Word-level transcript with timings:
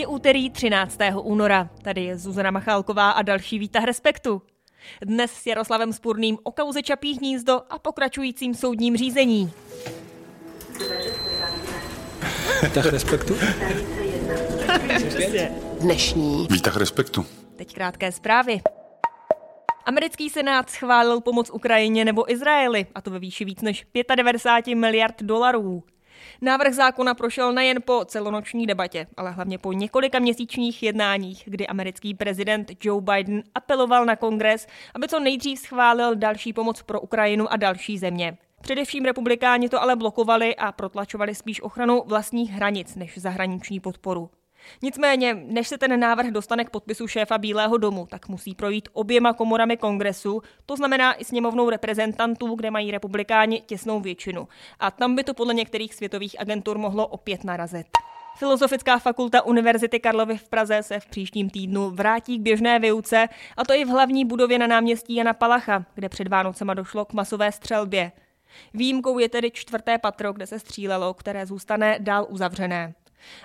Je 0.00 0.06
úterý 0.06 0.50
13. 0.50 0.98
února. 1.22 1.68
Tady 1.82 2.04
je 2.04 2.18
Zuzana 2.18 2.50
Machálková 2.50 3.10
a 3.10 3.22
další 3.22 3.58
výtah 3.58 3.84
Respektu. 3.84 4.42
Dnes 5.04 5.30
s 5.30 5.46
Jaroslavem 5.46 5.92
Spurným 5.92 6.38
o 6.42 6.52
kauze 6.52 6.82
Čapí 6.82 7.18
hnízdo 7.18 7.60
a 7.70 7.78
pokračujícím 7.78 8.54
soudním 8.54 8.96
řízení. 8.96 9.52
Výtah 12.62 12.86
Respektu? 12.86 13.34
Dnešní 15.80 16.46
Výtah 16.50 16.76
respektu. 16.76 17.26
Teď 17.56 17.74
krátké 17.74 18.12
zprávy. 18.12 18.60
Americký 19.84 20.30
senát 20.30 20.70
schválil 20.70 21.20
pomoc 21.20 21.50
Ukrajině 21.50 22.04
nebo 22.04 22.32
Izraeli, 22.32 22.86
a 22.94 23.00
to 23.00 23.10
ve 23.10 23.18
výši 23.18 23.44
víc 23.44 23.62
než 23.62 23.86
95 24.16 24.74
miliard 24.74 25.22
dolarů. 25.22 25.82
Návrh 26.40 26.74
zákona 26.74 27.14
prošel 27.14 27.52
nejen 27.52 27.78
po 27.84 28.04
celonoční 28.04 28.66
debatě, 28.66 29.06
ale 29.16 29.30
hlavně 29.30 29.58
po 29.58 29.72
několika 29.72 30.18
měsíčních 30.18 30.82
jednáních, 30.82 31.42
kdy 31.46 31.66
americký 31.66 32.14
prezident 32.14 32.70
Joe 32.84 33.02
Biden 33.02 33.42
apeloval 33.54 34.04
na 34.04 34.16
kongres, 34.16 34.66
aby 34.94 35.08
co 35.08 35.20
nejdřív 35.20 35.58
schválil 35.58 36.14
další 36.14 36.52
pomoc 36.52 36.82
pro 36.82 37.00
Ukrajinu 37.00 37.52
a 37.52 37.56
další 37.56 37.98
země. 37.98 38.38
Především 38.60 39.04
republikáni 39.04 39.68
to 39.68 39.82
ale 39.82 39.96
blokovali 39.96 40.56
a 40.56 40.72
protlačovali 40.72 41.34
spíš 41.34 41.60
ochranu 41.60 42.02
vlastních 42.06 42.50
hranic 42.50 42.96
než 42.96 43.18
zahraniční 43.18 43.80
podporu. 43.80 44.30
Nicméně, 44.82 45.34
než 45.34 45.68
se 45.68 45.78
ten 45.78 46.00
návrh 46.00 46.26
dostane 46.26 46.64
k 46.64 46.70
podpisu 46.70 47.06
šéfa 47.06 47.38
Bílého 47.38 47.76
domu, 47.76 48.06
tak 48.10 48.28
musí 48.28 48.54
projít 48.54 48.88
oběma 48.92 49.32
komorami 49.32 49.76
kongresu, 49.76 50.42
to 50.66 50.76
znamená 50.76 51.20
i 51.20 51.24
sněmovnou 51.24 51.70
reprezentantů, 51.70 52.54
kde 52.54 52.70
mají 52.70 52.90
republikáni 52.90 53.60
těsnou 53.60 54.00
většinu. 54.00 54.48
A 54.80 54.90
tam 54.90 55.16
by 55.16 55.24
to 55.24 55.34
podle 55.34 55.54
některých 55.54 55.94
světových 55.94 56.40
agentur 56.40 56.78
mohlo 56.78 57.06
opět 57.06 57.44
narazit. 57.44 57.86
Filozofická 58.36 58.98
fakulta 58.98 59.42
Univerzity 59.42 60.00
Karlovy 60.00 60.36
v 60.36 60.48
Praze 60.48 60.82
se 60.82 61.00
v 61.00 61.06
příštím 61.06 61.50
týdnu 61.50 61.90
vrátí 61.90 62.38
k 62.38 62.42
běžné 62.42 62.78
výuce, 62.78 63.28
a 63.56 63.64
to 63.64 63.74
i 63.74 63.84
v 63.84 63.88
hlavní 63.88 64.24
budově 64.24 64.58
na 64.58 64.66
náměstí 64.66 65.14
Jana 65.14 65.32
Palacha, 65.32 65.84
kde 65.94 66.08
před 66.08 66.28
Vánocema 66.28 66.74
došlo 66.74 67.04
k 67.04 67.12
masové 67.12 67.52
střelbě. 67.52 68.12
Výjimkou 68.74 69.18
je 69.18 69.28
tedy 69.28 69.50
čtvrté 69.50 69.98
patro, 69.98 70.32
kde 70.32 70.46
se 70.46 70.58
střílelo, 70.58 71.14
které 71.14 71.46
zůstane 71.46 71.96
dál 72.00 72.26
uzavřené. 72.28 72.94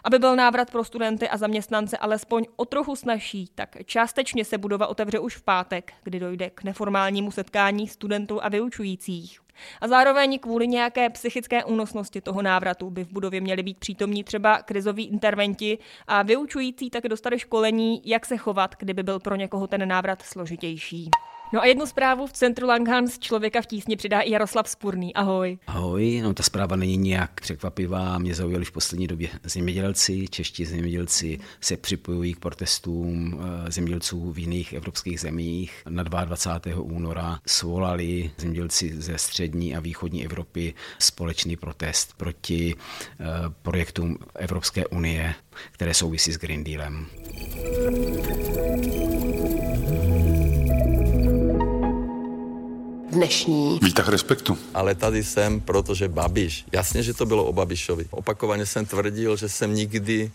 Aby 0.03 0.19
byl 0.19 0.35
návrat 0.35 0.71
pro 0.71 0.83
studenty 0.83 1.29
a 1.29 1.37
zaměstnance 1.37 1.97
alespoň 1.97 2.45
o 2.55 2.65
trochu 2.65 2.95
snažší, 2.95 3.49
tak 3.55 3.75
částečně 3.85 4.45
se 4.45 4.57
budova 4.57 4.87
otevře 4.87 5.19
už 5.19 5.35
v 5.35 5.41
pátek, 5.41 5.93
kdy 6.03 6.19
dojde 6.19 6.49
k 6.49 6.63
neformálnímu 6.63 7.31
setkání 7.31 7.87
studentů 7.87 8.43
a 8.43 8.49
vyučujících. 8.49 9.39
A 9.81 9.87
zároveň 9.87 10.39
kvůli 10.39 10.67
nějaké 10.67 11.09
psychické 11.09 11.63
únosnosti 11.63 12.21
toho 12.21 12.41
návratu 12.41 12.89
by 12.89 13.03
v 13.03 13.11
budově 13.11 13.41
měli 13.41 13.63
být 13.63 13.77
přítomní 13.77 14.23
třeba 14.23 14.61
krizoví 14.61 15.07
interventi 15.07 15.77
a 16.07 16.23
vyučující 16.23 16.89
tak 16.89 17.07
dostali 17.07 17.39
školení, 17.39 18.01
jak 18.05 18.25
se 18.25 18.37
chovat, 18.37 18.75
kdyby 18.79 19.03
byl 19.03 19.19
pro 19.19 19.35
někoho 19.35 19.67
ten 19.67 19.87
návrat 19.87 20.21
složitější. 20.21 21.09
No 21.53 21.61
a 21.61 21.65
jednu 21.65 21.85
zprávu 21.85 22.27
v 22.27 22.33
centru 22.33 22.67
Langhans 22.67 23.19
člověka 23.19 23.61
v 23.61 23.65
tísni 23.65 23.95
přidá 23.95 24.21
i 24.21 24.31
Jaroslav 24.31 24.69
Spurný. 24.69 25.13
Ahoj. 25.13 25.57
Ahoj, 25.67 26.21
no 26.23 26.33
ta 26.33 26.43
zpráva 26.43 26.75
není 26.75 26.97
nějak 26.97 27.41
překvapivá. 27.41 28.17
Mě 28.17 28.35
zaujali 28.35 28.65
v 28.65 28.71
poslední 28.71 29.07
době 29.07 29.29
zemědělci. 29.43 30.27
Čeští 30.27 30.65
zemědělci 30.65 31.39
se 31.61 31.77
připojují 31.77 32.33
k 32.33 32.39
protestům 32.39 33.39
eh, 33.67 33.71
zemědělců 33.71 34.31
v 34.31 34.39
jiných 34.39 34.73
evropských 34.73 35.19
zemích. 35.19 35.81
Na 35.89 36.03
22. 36.03 36.81
února 36.81 37.39
svolali 37.47 38.31
zemědělci 38.37 39.01
ze 39.01 39.17
střední 39.17 39.75
a 39.75 39.79
východní 39.79 40.25
Evropy 40.25 40.73
společný 40.99 41.55
protest 41.55 42.13
proti 42.17 42.75
eh, 42.75 43.25
projektům 43.61 44.17
Evropské 44.35 44.87
unie, 44.87 45.35
které 45.71 45.93
souvisí 45.93 46.31
s 46.31 46.37
Green 46.37 46.63
Dealem. 46.63 47.07
Dnešní 53.15 53.79
Výtah 53.83 54.09
respektu. 54.09 54.57
ale 54.73 54.95
tady 54.95 55.23
jsem, 55.23 55.61
protože 55.61 56.07
Babiš. 56.07 56.65
Jasně, 56.71 57.03
že 57.03 57.13
to 57.13 57.25
bylo 57.25 57.45
o 57.45 57.53
Babišovi. 57.53 58.05
Opakovaně 58.11 58.65
jsem 58.65 58.85
tvrdil, 58.85 59.37
že 59.37 59.49
jsem 59.49 59.73
nikdy 59.75 60.31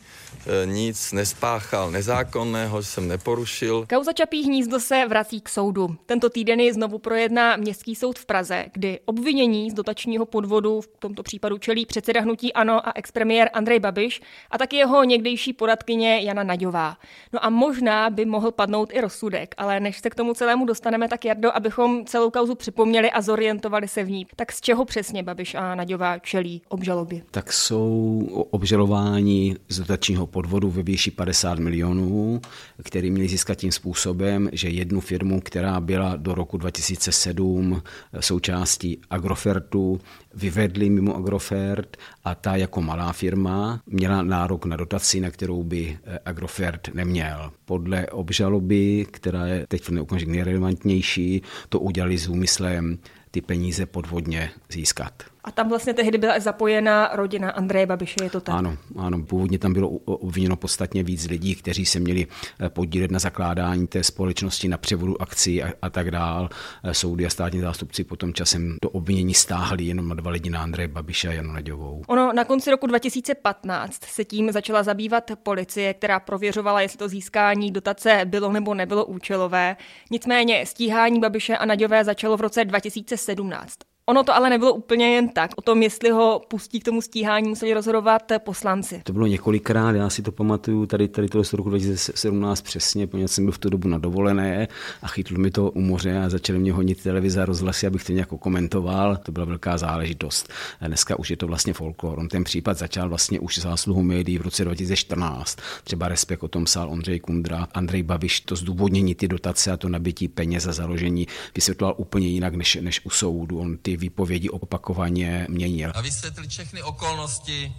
e, 0.62 0.66
nic 0.66 1.12
nespáchal 1.12 1.90
nezákonného, 1.90 2.82
že 2.82 2.88
jsem 2.88 3.08
neporušil. 3.08 3.86
Kauza 3.88 4.12
Čapí 4.12 4.42
hnízdo 4.42 4.80
se 4.80 5.04
vrací 5.08 5.40
k 5.40 5.48
soudu. 5.48 5.96
Tento 6.06 6.30
týden 6.30 6.60
ji 6.60 6.72
znovu 6.72 6.98
projedná 6.98 7.56
Městský 7.56 7.94
soud 7.94 8.18
v 8.18 8.26
Praze, 8.26 8.66
kdy 8.72 9.00
obvinění 9.04 9.70
z 9.70 9.74
dotačního 9.74 10.26
podvodu 10.26 10.80
v 10.80 10.88
tomto 10.98 11.22
případu 11.22 11.58
čelí 11.58 11.86
předseda 11.86 12.20
hnutí 12.20 12.52
ANO 12.52 12.88
a 12.88 12.92
expremiér 12.94 13.50
Andrej 13.52 13.80
Babiš 13.80 14.20
a 14.50 14.58
taky 14.58 14.76
jeho 14.76 15.04
někdejší 15.04 15.52
poradkyně 15.52 16.20
Jana 16.22 16.42
Naďová. 16.42 16.96
No 17.32 17.44
a 17.44 17.50
možná 17.50 18.10
by 18.10 18.24
mohl 18.24 18.50
padnout 18.50 18.92
i 18.92 19.00
rozsudek, 19.00 19.54
ale 19.58 19.80
než 19.80 20.00
se 20.00 20.10
k 20.10 20.14
tomu 20.14 20.34
celému 20.34 20.66
dostaneme, 20.66 21.08
tak 21.08 21.24
Jardo, 21.24 21.56
abychom 21.56 22.04
celou 22.06 22.30
kauzu 22.30 22.54
připomněli 22.70 23.10
a 23.10 23.20
zorientovali 23.20 23.88
se 23.88 24.04
v 24.04 24.10
ní. 24.10 24.26
Tak 24.36 24.52
z 24.52 24.60
čeho 24.60 24.84
přesně 24.84 25.22
Babiš 25.22 25.54
a 25.54 25.74
Naďová 25.74 26.18
čelí 26.18 26.62
obžalobě? 26.68 27.22
tak 27.30 27.52
jsou 27.52 28.46
obžalováni 28.50 29.56
z 29.68 29.78
dotačního 29.78 30.26
podvodu 30.26 30.70
ve 30.70 30.82
výši 30.82 31.10
50 31.10 31.58
milionů, 31.58 32.40
který 32.82 33.10
měli 33.10 33.28
získat 33.28 33.54
tím 33.54 33.72
způsobem, 33.72 34.48
že 34.52 34.68
jednu 34.68 35.00
firmu, 35.00 35.40
která 35.40 35.80
byla 35.80 36.16
do 36.16 36.34
roku 36.34 36.56
2007 36.56 37.82
součástí 38.20 39.00
Agrofertu, 39.10 40.00
vyvedli 40.34 40.90
mimo 40.90 41.16
Agrofert 41.16 41.96
a 42.24 42.34
ta 42.34 42.56
jako 42.56 42.82
malá 42.82 43.12
firma 43.12 43.80
měla 43.86 44.22
nárok 44.22 44.64
na 44.64 44.76
dotaci, 44.76 45.20
na 45.20 45.30
kterou 45.30 45.62
by 45.62 45.98
eh, 46.04 46.18
Agrofert 46.24 46.88
neměl. 46.94 47.50
Podle 47.64 48.06
obžaloby, 48.06 49.06
která 49.10 49.46
je 49.46 49.66
teď 49.68 49.88
v 49.88 50.00
okamžik 50.00 50.28
nejrelevantnější, 50.28 51.42
to 51.68 51.80
udělali 51.80 52.18
s 52.18 52.28
úmyslem 52.60 52.98
ty 53.30 53.40
peníze 53.40 53.86
podvodně 53.86 54.50
získat. 54.68 55.22
A 55.44 55.50
tam 55.50 55.68
vlastně 55.68 55.94
tehdy 55.94 56.18
byla 56.18 56.38
zapojena 56.38 57.10
rodina 57.12 57.50
Andreje 57.50 57.86
Babiše, 57.86 58.24
je 58.24 58.30
to 58.30 58.40
tak? 58.40 58.54
Ano, 58.54 58.76
ano, 58.96 59.22
původně 59.22 59.58
tam 59.58 59.72
bylo 59.72 59.88
obviněno 59.88 60.56
podstatně 60.56 61.02
víc 61.02 61.26
lidí, 61.26 61.54
kteří 61.54 61.86
se 61.86 62.00
měli 62.00 62.26
eh, 62.60 62.68
podílet 62.68 63.10
na 63.10 63.18
zakládání 63.18 63.86
té 63.86 64.04
společnosti, 64.04 64.68
na 64.68 64.78
převodu 64.78 65.22
akcí 65.22 65.62
a, 65.62 65.72
a 65.82 65.90
tak 65.90 66.10
dál. 66.10 66.48
Eh, 66.84 66.94
Soudy 66.94 67.26
a 67.26 67.30
státní 67.30 67.60
zástupci 67.60 68.04
potom 68.04 68.32
časem 68.32 68.76
to 68.82 68.90
obvinění 68.90 69.34
stáhli 69.34 69.84
jenom 69.84 70.08
na 70.08 70.14
dva 70.14 70.30
lidi, 70.30 70.50
na 70.50 70.62
Andreje 70.62 70.88
Babiše 70.88 71.28
a 71.28 71.32
Janu 71.32 71.52
Naďovou. 71.52 72.02
Ono 72.06 72.32
na 72.32 72.44
konci 72.44 72.70
roku 72.70 72.86
2015 72.86 74.04
se 74.04 74.24
tím 74.24 74.52
začala 74.52 74.82
zabývat 74.82 75.30
policie, 75.42 75.94
která 75.94 76.20
prověřovala, 76.20 76.80
jestli 76.80 76.98
to 76.98 77.08
získání 77.08 77.70
dotace 77.70 78.20
bylo 78.24 78.52
nebo 78.52 78.74
nebylo 78.74 79.04
účelové. 79.04 79.76
Nicméně 80.10 80.66
stíhání 80.66 81.20
Babiše 81.20 81.56
a 81.56 81.66
Naďové 81.66 82.04
začalo 82.04 82.36
v 82.36 82.40
roce 82.40 82.64
2017. 82.64 83.89
Ono 84.10 84.24
to 84.24 84.36
ale 84.36 84.50
nebylo 84.50 84.74
úplně 84.74 85.14
jen 85.14 85.28
tak. 85.28 85.50
O 85.56 85.62
tom, 85.62 85.82
jestli 85.82 86.10
ho 86.10 86.42
pustí 86.48 86.80
k 86.80 86.84
tomu 86.84 87.02
stíhání, 87.02 87.48
museli 87.48 87.74
rozhodovat 87.74 88.22
poslanci. 88.38 89.02
To 89.04 89.12
bylo 89.12 89.26
několikrát, 89.26 89.96
já 89.96 90.10
si 90.10 90.22
to 90.22 90.32
pamatuju, 90.32 90.86
tady, 90.86 91.08
tady 91.08 91.28
to 91.28 91.44
z 91.44 91.52
roku 91.52 91.68
2017 91.68 92.62
přesně, 92.62 93.06
poněvadž 93.06 93.30
jsem 93.30 93.44
byl 93.44 93.52
v 93.52 93.58
tu 93.58 93.70
dobu 93.70 93.88
na 93.88 93.98
dovolené 93.98 94.68
a 95.02 95.08
chytl 95.08 95.38
mi 95.38 95.50
to 95.50 95.70
u 95.70 95.80
moře 95.80 96.18
a 96.18 96.28
začali 96.28 96.58
mě 96.58 96.72
honit 96.72 97.02
televize 97.02 97.42
a 97.42 97.44
rozhlasy, 97.44 97.86
abych 97.86 98.04
to 98.04 98.12
nějak 98.12 98.28
komentoval. 98.28 99.16
To 99.16 99.32
byla 99.32 99.46
velká 99.46 99.78
záležitost. 99.78 100.48
Dneska 100.86 101.18
už 101.18 101.30
je 101.30 101.36
to 101.36 101.46
vlastně 101.46 101.72
folklor. 101.72 102.18
On 102.18 102.28
ten 102.28 102.44
případ 102.44 102.78
začal 102.78 103.08
vlastně 103.08 103.40
už 103.40 103.58
zásluhu 103.58 104.02
médií 104.02 104.38
v 104.38 104.42
roce 104.42 104.64
2014. 104.64 105.58
Třeba 105.84 106.08
Respekt 106.08 106.42
o 106.42 106.48
tom 106.48 106.64
psal 106.64 106.90
Ondřej 106.90 107.20
Kundra, 107.20 107.68
Andrej 107.74 108.02
Babiš 108.02 108.40
to 108.40 108.56
zdůvodnění 108.56 109.14
ty 109.14 109.28
dotace 109.28 109.70
a 109.70 109.76
to 109.76 109.88
nabití 109.88 110.28
peněz 110.28 110.62
za 110.62 110.72
založení 110.72 111.26
vysvětloval 111.54 111.94
úplně 111.98 112.28
jinak 112.28 112.54
než, 112.54 112.78
než 112.80 113.00
u 113.04 113.10
soudu. 113.10 113.58
On 113.58 113.76
ty 113.76 113.99
výpovědi 114.00 114.48
opakovaně 114.50 115.46
měnil. 115.48 115.92
a 115.94 116.00
vysvětlit 116.00 116.50
všechny 116.50 116.82
okolnosti 116.82 117.74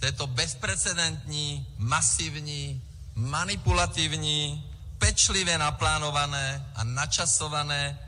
této 0.00 0.26
bezprecedentní, 0.26 1.66
masivní, 1.78 2.82
manipulativní, 3.14 4.64
pečlivě 4.98 5.58
naplánované 5.58 6.72
a 6.74 6.84
načasované. 6.84 7.98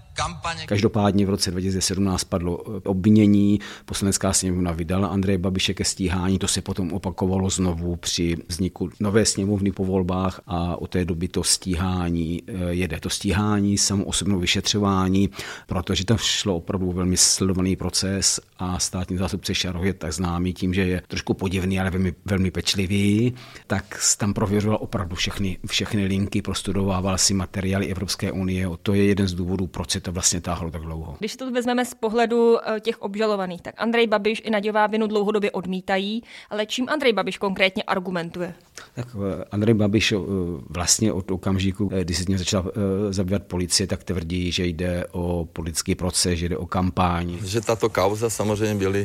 Každopádně 0.66 1.26
v 1.26 1.30
roce 1.30 1.50
2017 1.50 2.24
padlo 2.24 2.64
eh, 2.66 2.80
obvinění, 2.84 3.60
poslanecká 3.84 4.32
sněmovna 4.32 4.72
vydala 4.72 5.08
Andreje 5.08 5.38
Babiše 5.38 5.74
ke 5.74 5.84
stíhání, 5.84 6.38
to 6.38 6.48
se 6.48 6.62
potom 6.62 6.92
opakovalo 6.92 7.50
znovu 7.50 7.96
při 7.96 8.36
vzniku 8.48 8.90
nové 9.00 9.24
sněmovny 9.24 9.72
po 9.72 9.84
volbách 9.84 10.40
a 10.46 10.76
od 10.76 10.90
té 10.90 11.04
doby 11.04 11.28
to 11.28 11.44
stíhání 11.44 12.42
eh, 12.46 12.52
jede. 12.70 13.00
To 13.00 13.10
stíhání, 13.10 13.78
samo 13.78 14.04
osobnou 14.04 14.38
vyšetřování, 14.38 15.30
protože 15.66 16.04
tam 16.04 16.18
šlo 16.18 16.56
opravdu 16.56 16.92
velmi 16.92 17.16
sledovaný 17.16 17.76
proces 17.76 18.40
a 18.58 18.78
státní 18.78 19.16
zástupce 19.16 19.54
Šarov 19.54 19.84
je 19.84 19.94
tak 19.94 20.12
známý 20.12 20.52
tím, 20.52 20.74
že 20.74 20.82
je 20.82 21.02
trošku 21.08 21.34
podivný, 21.34 21.80
ale 21.80 21.90
velmi, 21.90 22.14
velmi 22.24 22.50
pečlivý, 22.50 23.34
tak 23.66 23.98
tam 24.18 24.34
prověřoval 24.34 24.78
opravdu 24.80 25.16
všechny, 25.16 25.58
všechny 25.66 26.06
linky, 26.06 26.42
prostudovával 26.42 27.18
si 27.18 27.34
materiály 27.34 27.86
Evropské 27.86 28.32
unie. 28.32 28.66
To 28.82 28.94
je 28.94 29.04
jeden 29.04 29.28
z 29.28 29.34
důvodů, 29.34 29.66
proč 29.66 29.90
se 29.90 30.00
to 30.02 30.12
vlastně 30.12 30.40
táhlo 30.40 30.70
tak 30.70 30.82
dlouho. 30.82 31.16
Když 31.18 31.36
to 31.36 31.50
vezmeme 31.50 31.84
z 31.84 31.94
pohledu 31.94 32.58
eh, 32.58 32.80
těch 32.80 33.02
obžalovaných, 33.02 33.62
tak 33.62 33.74
Andrej 33.78 34.06
Babiš 34.06 34.42
i 34.44 34.50
Naďová 34.50 34.86
vinu 34.86 35.06
dlouhodobě 35.06 35.50
odmítají, 35.50 36.22
ale 36.50 36.66
čím 36.66 36.88
Andrej 36.88 37.12
Babiš 37.12 37.38
konkrétně 37.38 37.82
argumentuje? 37.82 38.54
Tak 38.94 39.06
eh, 39.14 39.44
Andrej 39.50 39.74
Babiš 39.74 40.14
vlastně 40.70 41.12
od 41.12 41.30
okamžiku, 41.30 41.90
kdy 42.02 42.14
se 42.14 42.24
tím 42.24 42.38
začala 42.38 42.64
zabývat 43.10 43.42
policie, 43.42 43.86
tak 43.86 44.04
tvrdí, 44.04 44.52
že 44.52 44.66
jde 44.66 45.06
o 45.12 45.48
politický 45.52 45.94
proces, 45.94 46.38
že 46.38 46.48
jde 46.48 46.56
o 46.56 46.66
kampaň. 46.66 47.38
Že 47.44 47.60
tato 47.60 47.88
kauza 47.88 48.30
samozřejmě 48.30 48.74
byly, 48.74 49.04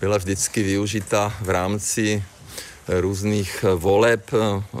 byla 0.00 0.16
vždycky 0.16 0.62
využita 0.62 1.32
v 1.42 1.48
rámci 1.48 2.22
různých 2.88 3.64
voleb. 3.76 4.30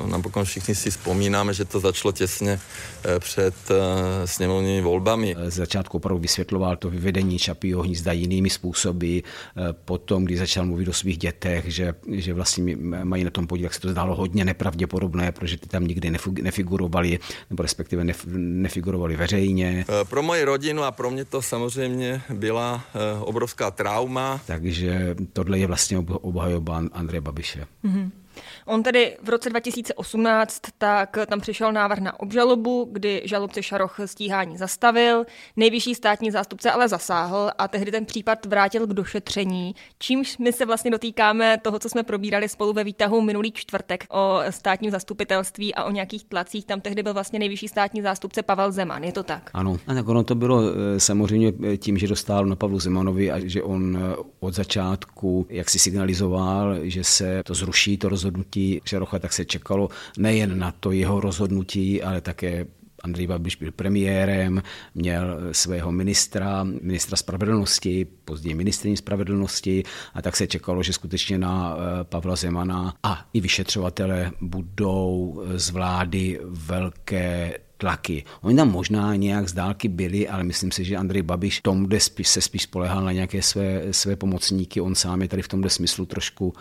Napokon 0.06 0.44
všichni 0.44 0.74
si 0.74 0.90
vzpomínáme, 0.90 1.54
že 1.54 1.64
to 1.64 1.80
začalo 1.80 2.12
těsně 2.12 2.60
eh, 3.04 3.18
před 3.18 3.54
eh, 3.70 4.26
sněmovními 4.26 4.80
volbami. 4.80 5.36
Z 5.48 5.54
začátku 5.54 5.96
opravdu 5.96 6.22
vysvětloval 6.22 6.76
to 6.76 6.90
vyvedení 6.90 7.38
Čapího 7.38 7.82
hnízda 7.82 8.12
jinými 8.12 8.50
způsoby. 8.50 9.18
Eh, 9.18 9.72
potom, 9.84 10.24
když 10.24 10.38
začal 10.38 10.66
mluvit 10.66 10.88
o 10.88 10.92
svých 10.92 11.18
dětech, 11.18 11.64
že, 11.68 11.94
že 12.12 12.34
vlastně 12.34 12.76
mají 13.04 13.24
na 13.24 13.30
tom 13.30 13.46
podíl, 13.46 13.64
jak 13.64 13.74
se 13.74 13.80
to 13.80 13.90
zdálo 13.90 14.14
hodně 14.14 14.44
nepravděpodobné, 14.44 15.32
protože 15.32 15.56
ty 15.56 15.68
tam 15.68 15.86
nikdy 15.86 16.12
nefigurovali, 16.42 17.18
nebo 17.50 17.62
respektive 17.62 18.04
nefigurovali 18.36 19.16
veřejně. 19.16 19.84
Pro 20.08 20.22
moji 20.22 20.44
rodinu 20.44 20.82
a 20.82 20.90
pro 20.92 21.10
mě 21.10 21.24
to 21.24 21.42
samozřejmě 21.42 22.22
byla 22.30 22.84
obrovská 23.20 23.70
trauma. 23.70 24.40
Takže 24.46 25.16
tohle 25.32 25.58
je 25.58 25.66
vlastně 25.66 25.98
obhajoba 25.98 26.82
Andreje 26.92 27.20
Babiše. 27.20 27.66
Mm-hmm. 27.84 27.97
Mm-hmm. 27.98 28.27
On 28.66 28.82
tedy 28.82 29.16
v 29.22 29.28
roce 29.28 29.50
2018 29.50 30.62
tak 30.78 31.16
tam 31.26 31.40
přišel 31.40 31.72
návrh 31.72 31.98
na 31.98 32.20
obžalobu, 32.20 32.88
kdy 32.92 33.22
žalobce 33.24 33.62
Šaroch 33.62 33.96
stíhání 34.04 34.56
zastavil, 34.56 35.24
nejvyšší 35.56 35.94
státní 35.94 36.30
zástupce 36.30 36.70
ale 36.70 36.88
zasáhl 36.88 37.50
a 37.58 37.68
tehdy 37.68 37.90
ten 37.90 38.04
případ 38.04 38.46
vrátil 38.46 38.86
k 38.86 38.94
došetření, 38.94 39.74
čímž 39.98 40.38
my 40.38 40.52
se 40.52 40.66
vlastně 40.66 40.90
dotýkáme 40.90 41.58
toho, 41.62 41.78
co 41.78 41.88
jsme 41.88 42.02
probírali 42.02 42.48
spolu 42.48 42.72
ve 42.72 42.84
výtahu 42.84 43.20
minulý 43.20 43.52
čtvrtek 43.52 44.04
o 44.10 44.40
státním 44.50 44.90
zastupitelství 44.90 45.74
a 45.74 45.84
o 45.84 45.90
nějakých 45.90 46.24
tlacích. 46.24 46.64
Tam 46.64 46.80
tehdy 46.80 47.02
byl 47.02 47.14
vlastně 47.14 47.38
nejvyšší 47.38 47.68
státní 47.68 48.02
zástupce 48.02 48.42
Pavel 48.42 48.72
Zeman, 48.72 49.04
je 49.04 49.12
to 49.12 49.22
tak? 49.22 49.50
Ano, 49.54 49.76
a 49.86 49.94
tak 49.94 50.08
ono 50.08 50.24
to 50.24 50.34
bylo 50.34 50.62
eh, 50.62 51.00
samozřejmě 51.00 51.52
eh, 51.72 51.76
tím, 51.76 51.98
že 51.98 52.06
dostal 52.08 52.46
na 52.46 52.56
Pavlu 52.56 52.80
Zemanovi 52.80 53.30
a 53.30 53.38
že 53.48 53.62
on 53.62 53.96
eh, 53.96 54.16
od 54.40 54.54
začátku 54.54 55.46
jak 55.50 55.70
si 55.70 55.78
signalizoval, 55.78 56.76
že 56.82 57.04
se 57.04 57.42
to 57.44 57.54
zruší, 57.54 57.96
to 57.96 58.08
rozhodnutí 58.08 58.27
rozhodnutí 58.28 58.80
Šarocha, 58.84 59.18
tak 59.18 59.32
se 59.32 59.44
čekalo 59.44 59.88
nejen 60.18 60.58
na 60.58 60.72
to 60.72 60.92
jeho 60.92 61.20
rozhodnutí, 61.20 62.02
ale 62.02 62.20
také 62.20 62.66
Andrej 63.02 63.26
Babiš 63.26 63.56
byl 63.56 63.72
premiérem, 63.72 64.62
měl 64.94 65.38
svého 65.52 65.92
ministra, 65.92 66.64
ministra 66.64 67.16
spravedlnosti, 67.16 68.06
později 68.24 68.54
ministrní 68.54 68.96
spravedlnosti 68.96 69.82
a 70.14 70.22
tak 70.22 70.36
se 70.36 70.46
čekalo, 70.46 70.82
že 70.82 70.92
skutečně 70.92 71.38
na 71.38 71.76
eh, 71.76 72.04
Pavla 72.04 72.36
Zemana 72.36 72.94
a 73.02 73.24
i 73.32 73.40
vyšetřovatele 73.40 74.32
budou 74.40 75.42
z 75.54 75.70
vlády 75.70 76.40
velké 76.44 77.54
tlaky. 77.78 78.24
Oni 78.42 78.56
tam 78.56 78.70
možná 78.70 79.16
nějak 79.16 79.48
z 79.48 79.52
dálky 79.52 79.88
byli, 79.88 80.28
ale 80.28 80.44
myslím 80.44 80.72
si, 80.72 80.84
že 80.84 80.96
Andrej 80.96 81.22
Babiš 81.22 81.60
tom, 81.60 81.84
kde 81.84 81.98
se 82.22 82.40
spíš 82.40 82.62
spolehal 82.62 83.04
na 83.04 83.12
nějaké 83.12 83.42
své, 83.42 83.82
své 83.90 84.16
pomocníky. 84.16 84.80
On 84.80 84.94
sám 84.94 85.22
je 85.22 85.28
tady 85.28 85.42
v 85.42 85.48
tomhle 85.48 85.70
smyslu 85.70 86.06
trošku 86.06 86.54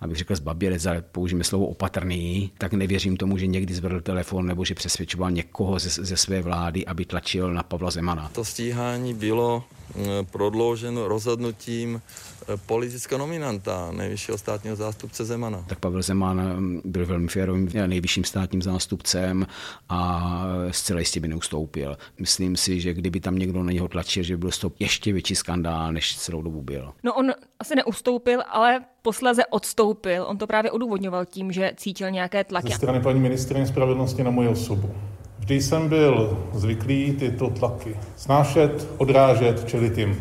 abych 0.00 0.16
řekl 0.16 0.36
zbabělec, 0.36 0.86
ale 0.86 1.02
použijeme 1.02 1.44
slovo 1.44 1.66
opatrný, 1.66 2.52
tak 2.58 2.72
nevěřím 2.72 3.16
tomu, 3.16 3.38
že 3.38 3.46
někdy 3.46 3.74
zvedl 3.74 4.00
telefon 4.00 4.46
nebo 4.46 4.64
že 4.64 4.74
přesvědčoval 4.74 5.30
někoho 5.30 5.78
ze, 5.78 6.04
ze 6.04 6.16
své 6.16 6.42
vlády, 6.42 6.86
aby 6.86 7.04
tlačil 7.04 7.54
na 7.54 7.62
Pavla 7.62 7.90
Zemana. 7.90 8.30
To 8.34 8.44
stíhání 8.44 9.14
bylo 9.14 9.64
eh, 9.96 10.00
prodlouženo 10.30 11.08
rozhodnutím 11.08 12.02
eh, 12.48 12.56
politického 12.66 13.18
nominanta, 13.18 13.92
nejvyššího 13.92 14.38
státního 14.38 14.76
zástupce 14.76 15.24
Zemana. 15.24 15.64
Tak 15.66 15.78
Pavel 15.78 16.02
Zeman 16.02 16.56
mm, 16.56 16.80
byl 16.84 17.06
velmi 17.06 17.28
férovým 17.28 17.70
nejvyšším 17.86 18.24
státním 18.24 18.62
zástupcem 18.62 19.46
a 19.88 20.42
zcela 20.70 21.00
jistě 21.00 21.20
by 21.20 21.28
neustoupil. 21.28 21.98
Myslím 22.18 22.56
si, 22.56 22.80
že 22.80 22.94
kdyby 22.94 23.20
tam 23.20 23.38
někdo 23.38 23.62
na 23.62 23.72
něho 23.72 23.88
tlačil, 23.88 24.22
že 24.22 24.36
by 24.36 24.40
byl 24.40 24.50
to 24.60 24.72
ještě 24.78 25.12
větší 25.12 25.34
skandál, 25.36 25.92
než 25.92 26.16
celou 26.18 26.42
dobu 26.42 26.62
byl. 26.62 26.92
No 27.02 27.14
on 27.14 27.32
asi 27.58 27.74
neustoupil, 27.76 28.42
ale 28.48 28.80
posléze 29.02 29.46
odstoupil. 29.46 30.24
On 30.28 30.38
to 30.38 30.46
právě 30.46 30.70
odůvodňoval 30.70 31.24
tím, 31.24 31.52
že 31.52 31.72
cítil 31.76 32.10
nějaké 32.10 32.44
tlaky. 32.44 32.68
Ze 32.68 32.74
strany 32.74 33.00
paní 33.00 33.20
ministrině 33.20 33.66
spravedlnosti 33.66 34.24
na 34.24 34.30
moji 34.30 34.48
osobu. 34.48 34.94
Vždy 35.40 35.62
jsem 35.62 35.88
byl 35.88 36.38
zvyklý 36.52 37.12
tyto 37.12 37.50
tlaky 37.50 37.96
snášet, 38.16 38.88
odrážet, 38.98 39.68
čelit 39.68 39.98
jim. 39.98 40.16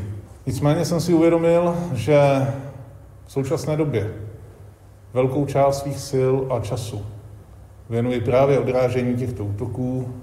Nicméně 0.46 0.86
jsem 0.86 1.02
si 1.02 1.14
uvědomil, 1.14 1.76
že 1.94 2.20
v 3.26 3.32
současné 3.32 3.78
době 3.78 4.14
velkou 5.14 5.46
část 5.46 5.82
svých 5.82 6.00
sil 6.10 6.36
a 6.50 6.60
času 6.60 7.06
věnuji 7.90 8.22
právě 8.22 8.60
odrážení 8.60 9.16
těchto 9.16 9.46
útoků 9.46 10.14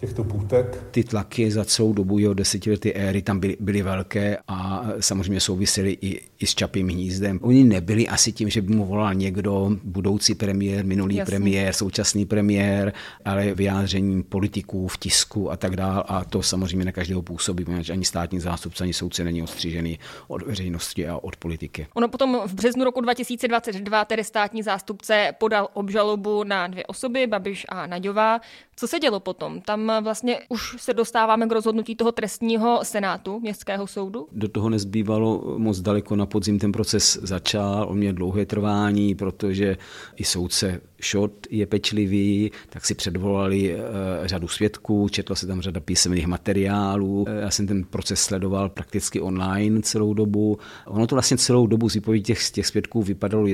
těchto 0.00 0.24
půtek. 0.24 0.84
Ty 0.90 1.04
tlaky 1.04 1.50
za 1.50 1.64
celou 1.64 1.92
dobu 1.92 2.18
jeho 2.18 2.34
desetileté 2.34 2.92
éry 2.92 3.22
tam 3.22 3.40
byly, 3.40 3.56
byly 3.60 3.82
velké 3.82 4.38
a 4.48 4.86
samozřejmě 5.00 5.40
souvisely 5.40 5.98
i, 6.00 6.20
i 6.38 6.46
s 6.46 6.54
Čapým 6.54 6.88
hnízdem. 6.88 7.38
Oni 7.42 7.64
nebyli 7.64 8.08
asi 8.08 8.32
tím, 8.32 8.50
že 8.50 8.62
by 8.62 8.74
mu 8.74 8.84
volal 8.84 9.14
někdo, 9.14 9.70
budoucí 9.84 10.34
premiér, 10.34 10.84
minulý 10.84 11.16
Jasný. 11.16 11.30
premiér, 11.30 11.72
současný 11.72 12.26
premiér, 12.26 12.92
ale 13.24 13.54
vyjádření 13.54 14.22
politiků 14.22 14.88
v 14.88 14.96
tisku 14.96 15.50
a 15.50 15.56
tak 15.56 15.76
dále. 15.76 16.04
A 16.06 16.24
to 16.24 16.42
samozřejmě 16.42 16.84
na 16.84 16.92
každého 16.92 17.22
působí, 17.22 17.64
protože 17.64 17.92
ani 17.92 18.04
státní 18.04 18.40
zástupce, 18.40 18.84
ani 18.84 18.92
soudce 18.92 19.24
není 19.24 19.42
ostřížený 19.42 19.98
od 20.28 20.42
veřejnosti 20.42 21.08
a 21.08 21.16
od 21.16 21.36
politiky. 21.36 21.86
Ono 21.94 22.08
potom 22.08 22.40
v 22.46 22.54
březnu 22.54 22.84
roku 22.84 23.00
2022 23.00 24.04
tedy 24.04 24.24
státní 24.24 24.62
zástupce 24.62 25.32
podal 25.38 25.68
obžalobu 25.72 26.44
na 26.44 26.66
dvě 26.66 26.84
osoby, 26.86 27.26
Babiš 27.26 27.66
a 27.68 27.86
Naďová. 27.86 28.40
Co 28.76 28.88
se 28.88 28.98
dělo 28.98 29.20
potom? 29.20 29.60
Tam 29.60 29.89
vlastně 30.00 30.38
už 30.48 30.76
se 30.78 30.94
dostáváme 30.94 31.46
k 31.46 31.52
rozhodnutí 31.52 31.96
toho 31.96 32.12
trestního 32.12 32.80
senátu 32.82 33.40
městského 33.40 33.86
soudu? 33.86 34.28
Do 34.32 34.48
toho 34.48 34.68
nezbývalo 34.68 35.54
moc 35.58 35.80
daleko. 35.80 36.16
Na 36.16 36.26
podzim 36.26 36.58
ten 36.58 36.72
proces 36.72 37.18
začal, 37.22 37.86
on 37.88 37.98
měl 37.98 38.12
dlouhé 38.12 38.46
trvání, 38.46 39.14
protože 39.14 39.76
i 40.16 40.24
soudce 40.24 40.80
Šot 41.00 41.32
je 41.50 41.66
pečlivý, 41.66 42.52
tak 42.68 42.86
si 42.86 42.94
předvolali 42.94 43.74
uh, 43.74 43.80
řadu 44.22 44.48
svědků, 44.48 45.08
četla 45.08 45.36
se 45.36 45.46
tam 45.46 45.60
řada 45.60 45.80
písemných 45.80 46.26
materiálů. 46.26 47.24
Eh, 47.28 47.40
já 47.40 47.50
jsem 47.50 47.66
ten 47.66 47.84
proces 47.84 48.20
sledoval 48.20 48.68
prakticky 48.68 49.20
online 49.20 49.82
celou 49.82 50.14
dobu. 50.14 50.58
Ono 50.86 51.06
to 51.06 51.14
vlastně 51.14 51.36
celou 51.36 51.66
dobu 51.66 51.88
z 51.88 51.94
výpovědí 51.94 52.24
těch, 52.24 52.50
těch 52.50 52.66
svědků 52.66 53.02
vypadalo 53.02 53.46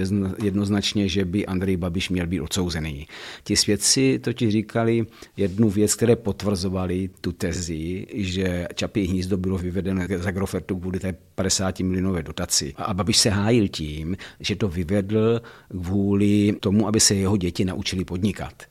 jednoznačně, 0.42 1.08
že 1.08 1.24
by 1.24 1.46
Andrej 1.46 1.76
Babiš 1.76 2.10
měl 2.10 2.26
být 2.26 2.40
odsouzený. 2.40 3.06
Ti 3.44 3.56
svědci 3.56 4.18
totiž 4.18 4.52
říkali 4.52 5.06
jednu 5.36 5.70
věc, 5.70 5.94
které 5.94 6.16
potvrzovali 6.26 7.10
tu 7.20 7.32
tezi, 7.32 8.06
že 8.14 8.66
Čapí 8.74 9.06
hnízdo 9.06 9.36
bylo 9.36 9.58
vyvedeno 9.58 10.02
z 10.16 10.26
Agrofertu 10.26 10.78
kvůli 10.78 11.00
té 11.00 11.14
50 11.34 11.80
milionové 11.80 12.22
dotaci. 12.22 12.74
A 12.76 12.94
Babiš 12.94 13.16
se 13.18 13.30
hájil 13.30 13.68
tím, 13.68 14.16
že 14.40 14.56
to 14.56 14.68
vyvedl 14.68 15.42
kvůli 15.70 16.52
tomu, 16.60 16.88
aby 16.88 17.00
se 17.00 17.14
jeho 17.14 17.36
děti 17.36 17.64
naučili 17.64 18.04
podnikat. 18.04 18.62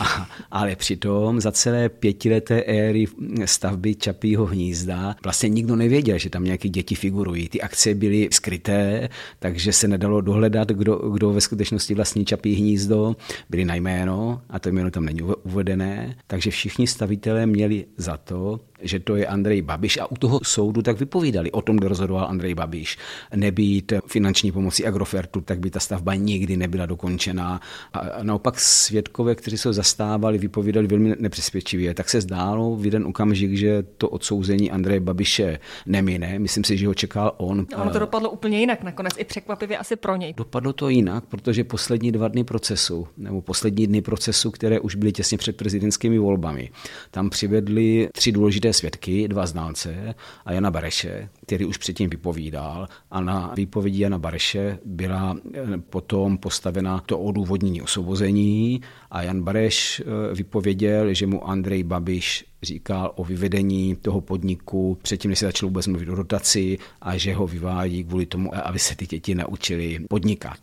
A, 0.00 0.28
ale 0.50 0.76
přitom 0.76 1.40
za 1.40 1.52
celé 1.52 1.88
pětileté 1.88 2.62
éry 2.62 3.06
stavby 3.44 3.94
Čapího 3.94 4.46
hnízda 4.46 5.16
vlastně 5.24 5.48
nikdo 5.48 5.76
nevěděl, 5.76 6.18
že 6.18 6.30
tam 6.30 6.44
nějaké 6.44 6.68
děti 6.68 6.94
figurují. 6.94 7.48
Ty 7.48 7.60
akce 7.60 7.94
byly 7.94 8.28
skryté, 8.32 9.08
takže 9.38 9.72
se 9.72 9.88
nedalo 9.88 10.20
dohledat, 10.20 10.68
kdo, 10.68 10.96
kdo 10.96 11.32
ve 11.32 11.40
skutečnosti 11.40 11.94
vlastní 11.94 12.24
Čapí 12.24 12.54
hnízdo. 12.54 13.16
Byly 13.50 13.64
na 13.64 13.74
jméno 13.74 14.42
a 14.48 14.58
to 14.58 14.68
jméno 14.68 14.90
tam 14.90 15.04
není 15.04 15.22
uvedené. 15.22 16.16
Takže 16.26 16.50
všichni 16.50 16.86
stavitelé 16.86 17.46
měli 17.46 17.84
za 17.96 18.16
to, 18.16 18.60
že 18.82 19.00
to 19.00 19.16
je 19.16 19.26
Andrej 19.26 19.62
Babiš 19.62 19.98
a 19.98 20.10
u 20.10 20.16
toho 20.16 20.40
soudu 20.42 20.82
tak 20.82 20.98
vypovídali 20.98 21.52
o 21.52 21.62
tom, 21.62 21.76
kde 21.76 21.88
rozhodoval 21.88 22.26
Andrej 22.28 22.54
Babiš. 22.54 22.98
Nebýt 23.34 23.92
finanční 24.06 24.52
pomoci 24.52 24.86
Agrofertu, 24.86 25.40
tak 25.40 25.58
by 25.58 25.70
ta 25.70 25.80
stavba 25.80 26.14
nikdy 26.14 26.56
nebyla 26.56 26.86
dokončena. 26.86 27.60
A 27.92 28.22
naopak 28.22 28.60
svědkové, 28.60 29.34
kteří 29.34 29.58
se 29.58 29.72
zastávali, 29.72 30.38
vypovídali 30.38 30.86
velmi 30.86 31.14
nepřesvědčivě. 31.18 31.94
Tak 31.94 32.08
se 32.08 32.20
zdálo 32.20 32.76
v 32.76 32.84
jeden 32.84 33.06
okamžik, 33.06 33.56
že 33.56 33.82
to 33.82 34.08
odsouzení 34.08 34.70
Andreje 34.70 35.00
Babiše 35.00 35.58
nemine. 35.86 36.38
Myslím 36.38 36.64
si, 36.64 36.76
že 36.76 36.86
ho 36.86 36.94
čekal 36.94 37.34
on. 37.36 37.66
No, 37.72 37.82
ono 37.82 37.90
to 37.90 37.98
dopadlo 37.98 38.30
úplně 38.30 38.60
jinak 38.60 38.82
nakonec, 38.82 39.14
i 39.18 39.24
překvapivě 39.24 39.78
asi 39.78 39.96
pro 39.96 40.16
něj. 40.16 40.34
Dopadlo 40.36 40.72
to 40.72 40.88
jinak, 40.88 41.24
protože 41.24 41.64
poslední 41.64 42.12
dva 42.12 42.28
dny 42.28 42.44
procesu, 42.44 43.08
nebo 43.16 43.42
poslední 43.42 43.86
dny 43.86 44.02
procesu, 44.02 44.50
které 44.50 44.80
už 44.80 44.94
byly 44.94 45.12
těsně 45.12 45.38
před 45.38 45.56
prezidentskými 45.56 46.18
volbami, 46.18 46.70
tam 47.10 47.30
přivedli 47.30 48.08
tři 48.12 48.32
důležité 48.32 48.65
svědky, 48.72 49.28
dva 49.28 49.46
znalce 49.46 50.14
a 50.44 50.52
Jana 50.52 50.70
Bareše, 50.70 51.28
který 51.42 51.64
už 51.64 51.76
předtím 51.76 52.10
vypovídal 52.10 52.88
a 53.10 53.20
na 53.20 53.52
výpovědi 53.56 54.02
Jana 54.02 54.18
Bareše 54.18 54.78
byla 54.84 55.36
eh, 55.54 55.78
potom 55.90 56.38
postavena 56.38 57.00
to 57.06 57.18
odůvodnění 57.18 57.82
osvobození 57.82 58.80
a 59.10 59.22
Jan 59.22 59.42
Bareš 59.42 60.00
eh, 60.00 60.34
vypověděl, 60.34 61.14
že 61.14 61.26
mu 61.26 61.48
Andrej 61.48 61.82
Babiš 61.82 62.44
říkal 62.62 63.12
o 63.14 63.24
vyvedení 63.24 63.96
toho 63.96 64.20
podniku 64.20 64.98
předtím, 65.02 65.28
než 65.28 65.38
se 65.38 65.46
začalo 65.46 65.68
vůbec 65.68 65.86
mluvit 65.86 66.08
o 66.08 66.14
dotaci 66.14 66.78
a 67.00 67.16
že 67.16 67.34
ho 67.34 67.46
vyvádí 67.46 68.04
kvůli 68.04 68.26
tomu, 68.26 68.50
aby 68.66 68.78
se 68.78 68.96
ty 68.96 69.06
děti 69.06 69.34
naučili 69.34 69.98
podnikat. 70.08 70.58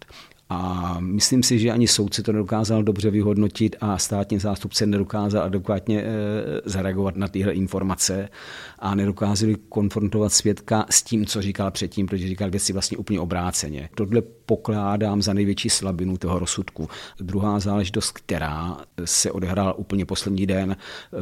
A 0.53 0.97
myslím 0.99 1.43
si, 1.43 1.59
že 1.59 1.71
ani 1.71 1.87
soudce 1.87 2.23
to 2.23 2.31
nedokázal 2.31 2.83
dobře 2.83 3.11
vyhodnotit 3.11 3.75
a 3.81 3.97
státní 3.97 4.39
zástupce 4.39 4.85
nedokázal 4.85 5.43
adekvátně 5.43 6.01
e, 6.01 6.05
zareagovat 6.65 7.15
na 7.15 7.27
tyhle 7.27 7.53
informace 7.53 8.29
a 8.79 8.95
nedokázali 8.95 9.55
konfrontovat 9.69 10.33
svědka 10.33 10.85
s 10.89 11.03
tím, 11.03 11.25
co 11.25 11.41
říkal 11.41 11.71
předtím, 11.71 12.05
protože 12.05 12.27
říkal 12.27 12.49
věci 12.49 12.73
vlastně 12.73 12.97
úplně 12.97 13.19
obráceně. 13.19 13.89
Tohle 13.95 14.21
pokládám 14.45 15.21
za 15.21 15.33
největší 15.33 15.69
slabinu 15.69 16.17
toho 16.17 16.39
rozsudku. 16.39 16.89
Druhá 17.19 17.59
záležitost, 17.59 18.11
která 18.11 18.77
se 19.05 19.31
odehrála 19.31 19.73
úplně 19.73 20.05
poslední 20.05 20.45
den 20.45 20.75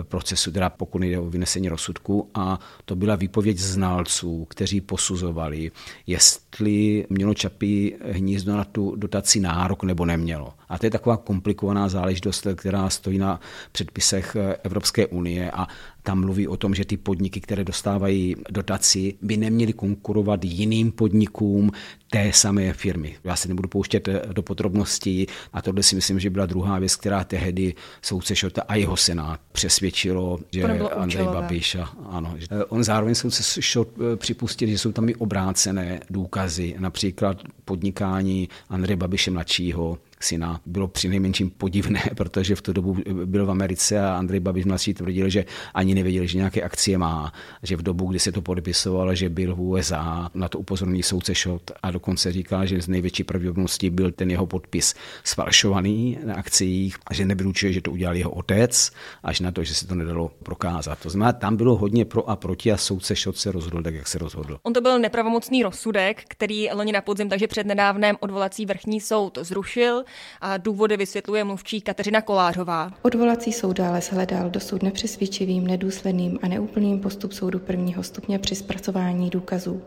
procesu, 0.03 0.51
teda 0.51 0.69
pokud 0.69 0.99
nejde 0.99 1.19
o 1.19 1.29
vynesení 1.29 1.69
rozsudku, 1.69 2.29
a 2.33 2.59
to 2.85 2.95
byla 2.95 3.15
výpověď 3.15 3.57
znalců, 3.57 4.45
kteří 4.45 4.81
posuzovali, 4.81 5.71
jestli 6.07 7.05
mělo 7.09 7.33
Čapí 7.33 7.95
hnízdo 8.11 8.57
na 8.57 8.63
tu 8.63 8.95
dotaci 8.95 9.39
nárok 9.39 9.83
nebo 9.83 10.05
nemělo. 10.05 10.53
A 10.69 10.77
to 10.77 10.85
je 10.85 10.89
taková 10.89 11.17
komplikovaná 11.17 11.89
záležitost, 11.89 12.47
která 12.55 12.89
stojí 12.89 13.17
na 13.17 13.39
předpisech 13.71 14.37
Evropské 14.63 15.07
unie 15.07 15.51
a 15.51 15.67
tam 16.03 16.19
mluví 16.19 16.47
o 16.47 16.57
tom, 16.57 16.75
že 16.75 16.85
ty 16.85 16.97
podniky, 16.97 17.41
které 17.41 17.63
dostávají 17.63 18.35
dotaci, 18.49 19.13
by 19.21 19.37
neměly 19.37 19.73
konkurovat 19.73 20.45
jiným 20.45 20.91
podnikům 20.91 21.71
té 22.11 22.33
samé 22.33 22.73
firmy. 22.73 23.15
Já 23.23 23.35
se 23.35 23.47
nebudu 23.47 23.69
pouštět 23.69 24.07
eh, 24.07 24.21
do 24.33 24.41
podrobností 24.41 25.27
a 25.53 25.61
tohle 25.61 25.83
si 25.83 25.95
myslím, 25.95 26.19
že 26.19 26.29
byla 26.29 26.45
druhá 26.45 26.79
věc, 26.79 26.95
která 26.95 27.23
tehdy 27.23 27.73
soudce 28.01 28.35
Šota 28.35 28.61
a 28.67 28.75
jeho 28.75 28.97
senát 28.97 29.39
přesvědčilo, 29.51 30.39
že 30.51 30.63
Andrej 30.63 31.25
Babiš, 31.25 31.75
a, 31.75 31.95
ano, 32.09 32.35
že 32.37 32.47
eh, 32.51 32.63
on 32.63 32.83
zároveň 32.83 33.15
soudce 33.15 33.61
Šot 33.61 33.87
eh, 33.97 34.17
připustil, 34.17 34.69
že 34.69 34.77
jsou 34.77 34.91
tam 34.91 35.09
i 35.09 35.15
obrácené 35.15 35.99
důkazy, 36.09 36.75
například 36.79 37.37
podnikání 37.65 38.49
Andreje 38.69 38.97
Babiše 38.97 39.31
mladšího, 39.31 39.97
syna 40.23 40.61
bylo 40.65 40.87
přinejmenším 40.87 41.49
podivné, 41.49 42.01
protože 42.15 42.55
v 42.55 42.61
tu 42.61 42.73
dobu 42.73 42.97
byl 43.25 43.45
v 43.45 43.51
Americe 43.51 43.99
a 43.99 44.17
Andrej 44.17 44.39
Babiš 44.39 44.65
mladší 44.65 44.93
tvrdil, 44.93 45.29
že 45.29 45.45
ani 45.73 45.95
nevěděl, 45.95 46.25
že 46.25 46.37
nějaké 46.37 46.61
akcie 46.61 46.97
má, 46.97 47.33
že 47.63 47.77
v 47.77 47.81
dobu, 47.81 48.05
kdy 48.05 48.19
se 48.19 48.31
to 48.31 48.41
podepisovalo, 48.41 49.15
že 49.15 49.29
byl 49.29 49.55
v 49.55 49.61
USA, 49.61 50.29
na 50.33 50.49
to 50.49 50.59
upozorní 50.59 51.03
soudce 51.03 51.35
Šot 51.35 51.71
a 51.83 51.91
dokonce 51.91 52.31
říkal, 52.31 52.65
že 52.65 52.81
z 52.81 52.87
největší 52.87 53.23
pravděpodobností 53.23 53.89
byl 53.89 54.11
ten 54.11 54.31
jeho 54.31 54.45
podpis 54.45 54.95
sfalšovaný 55.23 56.17
na 56.25 56.35
akcích 56.35 56.97
a 57.07 57.13
že 57.13 57.25
nebyl 57.25 57.47
určitě, 57.47 57.73
že 57.73 57.81
to 57.81 57.91
udělal 57.91 58.15
jeho 58.15 58.31
otec, 58.31 58.91
až 59.23 59.39
na 59.39 59.51
to, 59.51 59.63
že 59.63 59.73
se 59.75 59.87
to 59.87 59.95
nedalo 59.95 60.31
prokázat. 60.43 60.99
To 60.99 61.09
znamená, 61.09 61.33
tam 61.33 61.55
bylo 61.55 61.75
hodně 61.75 62.05
pro 62.05 62.29
a 62.29 62.35
proti 62.35 62.71
a 62.71 62.77
soudce 62.77 63.15
Šot 63.15 63.37
se 63.37 63.51
rozhodl 63.51 63.83
tak, 63.83 63.93
jak 63.93 64.07
se 64.07 64.17
rozhodl. 64.17 64.59
On 64.63 64.73
to 64.73 64.81
byl 64.81 64.99
nepravomocný 64.99 65.63
rozsudek, 65.63 66.23
který 66.27 66.69
loni 66.71 66.91
na 66.91 67.01
podzim, 67.01 67.29
takže 67.29 67.47
před 67.47 67.67
nedávném 67.67 68.15
odvolací 68.19 68.65
vrchní 68.65 69.01
soud 69.01 69.37
zrušil 69.41 70.03
a 70.41 70.57
důvody 70.57 70.97
vysvětluje 70.97 71.43
mluvčí 71.43 71.81
Kateřina 71.81 72.21
Kolářová. 72.21 72.91
Odvolací 73.01 73.53
soud 73.53 73.77
dále 73.77 74.01
shledal 74.01 74.49
dosud 74.49 74.83
nepřesvědčivým, 74.83 75.67
nedůsledným 75.67 76.39
a 76.41 76.47
neúplným 76.47 76.99
postup 76.99 77.33
soudu 77.33 77.59
prvního 77.59 78.03
stupně 78.03 78.39
při 78.39 78.55
zpracování 78.55 79.29
důkazů. 79.29 79.81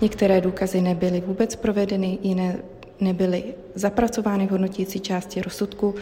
Některé 0.00 0.40
důkazy 0.40 0.80
nebyly 0.80 1.20
vůbec 1.20 1.56
provedeny, 1.56 2.18
jiné 2.22 2.56
nebyly 3.00 3.44
zapracovány 3.74 4.46
v 4.46 4.50
hodnotící 4.50 5.00
části 5.00 5.42
rozsudku, 5.42 5.94